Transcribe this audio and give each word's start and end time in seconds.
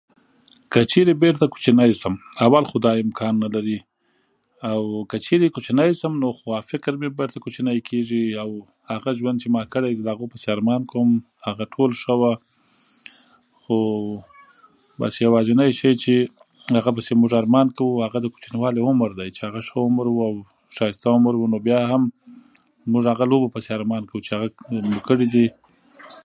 که 0.71 0.79
چېرې 0.91 1.13
بېرته 1.23 1.45
کوچنی 1.53 1.91
شم، 2.01 2.13
اول 2.45 2.63
خو 2.69 2.77
دا 2.85 2.91
امکان 3.03 3.33
نه 3.43 3.49
لري، 3.55 3.77
او 4.71 4.81
که 5.09 5.17
چېرې 5.25 5.47
کوچنی 5.55 5.89
شم، 5.99 6.13
نو 6.21 6.29
به 7.01 7.09
بېرته 7.19 7.37
کوچنی 7.45 7.77
کېږي، 7.89 8.23
او 8.41 8.49
هغه 8.93 9.11
ژوند 9.19 9.37
چې 9.41 9.47
ما 9.55 9.63
کړی، 9.73 9.91
د 10.05 10.07
هغو 10.13 10.25
پسې 10.31 10.47
ارمان 10.55 10.81
کوم. 10.91 11.09
هغه 11.49 11.65
ټول 11.73 11.91
ښه 12.01 12.13
و، 12.19 12.23
خو 13.61 13.77
بس 14.99 15.13
یوازینی 15.25 15.69
شی 15.79 15.91
چې 16.03 16.15
هغه 16.77 16.91
پسې 16.97 17.11
موږ 17.21 17.31
ارمان 17.41 17.67
کوو، 17.77 18.03
هغه 18.05 18.17
د 18.21 18.27
کوچني 18.33 18.57
والي 18.63 18.81
عمر 18.89 19.09
دی، 19.19 19.29
چې 19.35 19.41
هغه 19.47 19.61
ښه 19.67 19.77
عمر 19.87 20.05
و 20.13 20.17
او 20.27 20.33
ښایسته 20.77 21.07
عمر 21.15 21.33
و. 21.37 21.45
نو 21.53 21.57
بیا 21.67 21.79
هم 21.91 22.01
موږه 22.91 23.09
هغه 23.13 23.25
لوبو 23.31 23.53
پسې 23.55 23.69
ارمان 23.77 24.03
کوو 24.09 24.23
چې 24.25 24.29
هغه 24.35 24.47
لوبې 24.71 24.91
مو 24.93 25.01
کړې 25.09 25.25
دي. 25.33 25.47